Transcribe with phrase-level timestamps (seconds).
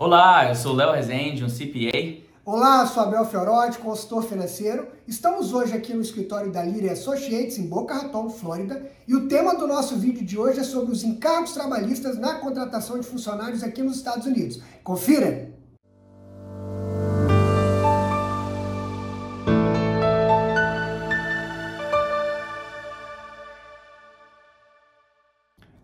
[0.00, 2.22] Olá, eu sou Léo Rezende, um CPA.
[2.42, 4.88] Olá, sou Abel Fiorotti, consultor financeiro.
[5.06, 9.54] Estamos hoje aqui no escritório da Lira Associates, em Boca Raton, Flórida, e o tema
[9.54, 13.82] do nosso vídeo de hoje é sobre os encargos trabalhistas na contratação de funcionários aqui
[13.82, 14.62] nos Estados Unidos.
[14.82, 15.49] Confira!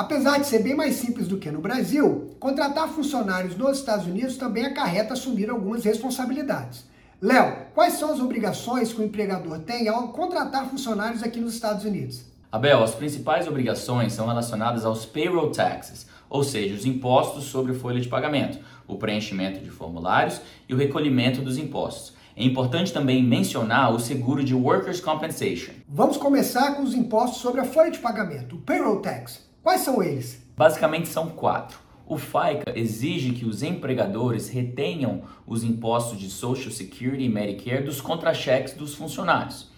[0.00, 4.38] Apesar de ser bem mais simples do que no Brasil, contratar funcionários nos Estados Unidos
[4.38, 6.86] também acarreta assumir algumas responsabilidades.
[7.20, 11.84] Léo, quais são as obrigações que o empregador tem ao contratar funcionários aqui nos Estados
[11.84, 12.22] Unidos?
[12.50, 18.00] Abel, as principais obrigações são relacionadas aos payroll taxes, ou seja, os impostos sobre folha
[18.00, 22.14] de pagamento, o preenchimento de formulários e o recolhimento dos impostos.
[22.34, 25.74] É importante também mencionar o seguro de Workers' Compensation.
[25.86, 29.49] Vamos começar com os impostos sobre a folha de pagamento, o payroll tax.
[29.62, 30.42] Quais são eles?
[30.56, 31.78] Basicamente são quatro.
[32.06, 38.00] O FICA exige que os empregadores retenham os impostos de Social Security e Medicare dos
[38.00, 39.70] contra-cheques dos funcionários.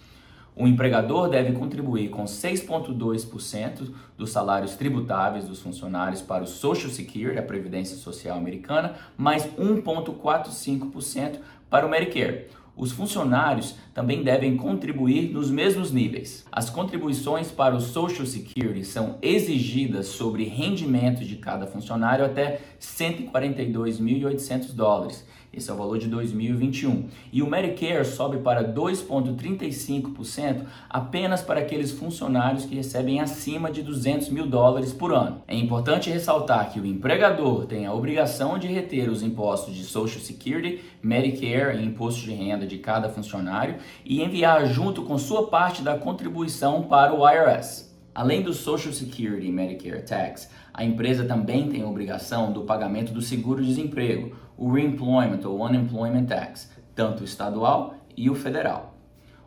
[0.55, 7.37] O empregador deve contribuir com 6,2% dos salários tributáveis dos funcionários para o Social Security,
[7.37, 15.51] a Previdência Social Americana, mais 1,45% para o Medicare os funcionários também devem contribuir nos
[15.51, 16.43] mesmos níveis.
[16.51, 24.73] As contribuições para o Social Security são exigidas sobre rendimento de cada funcionário até 142.800
[24.73, 27.05] dólares esse é o valor de 2021.
[27.31, 34.29] E o Medicare sobe para 2,35% apenas para aqueles funcionários que recebem acima de 200
[34.29, 35.43] mil dólares por ano.
[35.47, 40.19] É importante ressaltar que o empregador tem a obrigação de reter os impostos de Social
[40.19, 45.83] Security, Medicare e imposto de renda de cada funcionário e enviar junto com sua parte
[45.83, 47.92] da contribuição para o IRS.
[48.15, 53.11] Além do Social Security e Medicare Tax, a empresa também tem a obrigação do pagamento
[53.11, 58.95] do seguro-desemprego, o Reemployment ou Unemployment Tax, tanto o estadual e o federal.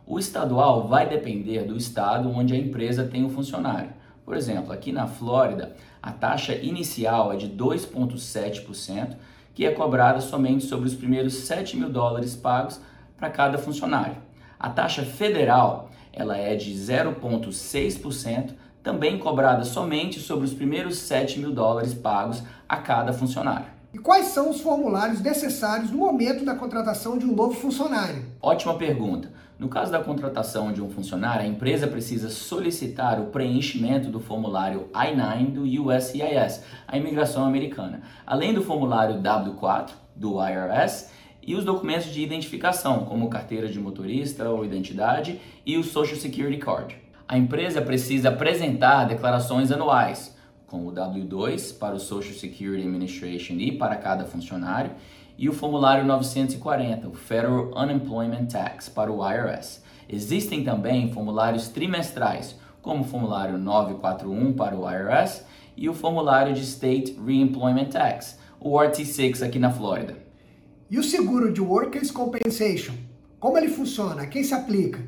[0.05, 3.91] O estadual vai depender do estado onde a empresa tem o funcionário.
[4.25, 9.15] Por exemplo, aqui na Flórida, a taxa inicial é de 2,7%,
[9.53, 12.81] que é cobrada somente sobre os primeiros 7 mil dólares pagos
[13.17, 14.17] para cada funcionário.
[14.59, 21.51] A taxa federal ela é de 0,6%, também cobrada somente sobre os primeiros 7 mil
[21.51, 23.67] dólares pagos a cada funcionário.
[23.93, 28.25] E quais são os formulários necessários no momento da contratação de um novo funcionário?
[28.41, 29.31] Ótima pergunta.
[29.59, 34.87] No caso da contratação de um funcionário, a empresa precisa solicitar o preenchimento do formulário
[34.93, 41.09] I-9 do USCIS, a imigração americana, além do formulário W4 do IRS
[41.47, 46.57] e os documentos de identificação, como carteira de motorista ou identidade e o Social Security
[46.57, 46.97] Card.
[47.25, 50.35] A empresa precisa apresentar declarações anuais,
[50.67, 54.91] como o W2 para o Social Security Administration e para cada funcionário,
[55.37, 59.81] e o formulário 940, o Federal Unemployment Tax, para o IRS.
[60.09, 65.45] Existem também formulários trimestrais, como o formulário 941 para o IRS
[65.77, 70.26] e o formulário de State Reemployment Tax, o RT6 aqui na Flórida.
[70.89, 72.93] E o seguro de Workers' Compensation?
[73.41, 74.25] Como ele funciona?
[74.25, 75.03] Quem se aplica?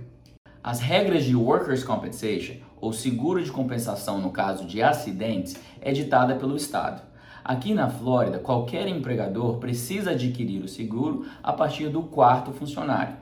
[0.62, 6.35] As regras de Workers' Compensation, ou seguro de compensação no caso de acidentes, é ditada
[6.35, 7.01] pelo Estado.
[7.45, 13.16] Aqui na Flórida, qualquer empregador precisa adquirir o seguro a partir do quarto funcionário.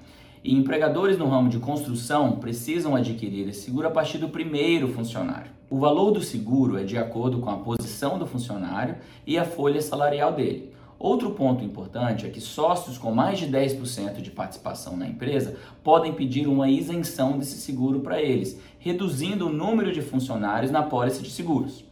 [0.43, 5.51] E empregadores no ramo de construção precisam adquirir esse seguro a partir do primeiro funcionário.
[5.69, 8.95] O valor do seguro é de acordo com a posição do funcionário
[9.27, 10.75] e a folha salarial dele.
[10.99, 16.13] Outro ponto importante é que sócios com mais de 10% de participação na empresa podem
[16.13, 21.29] pedir uma isenção desse seguro para eles, reduzindo o número de funcionários na pólice de
[21.29, 21.85] seguros.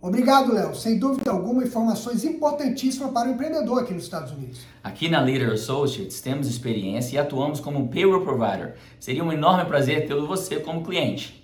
[0.00, 0.74] Obrigado, Léo.
[0.74, 4.60] Sem dúvida alguma, informações importantíssimas para o empreendedor aqui nos Estados Unidos.
[4.84, 8.74] Aqui na Leader Associates temos experiência e atuamos como payroll provider.
[9.00, 11.43] Seria um enorme prazer tê-lo você como cliente.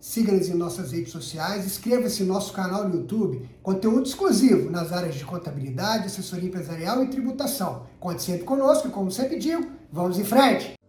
[0.00, 5.14] Siga-nos em nossas redes sociais, inscreva-se no nosso canal no YouTube, conteúdo exclusivo nas áreas
[5.14, 7.86] de contabilidade, assessoria empresarial e tributação.
[8.00, 10.79] Conte sempre conosco e, como sempre digo, vamos em frente!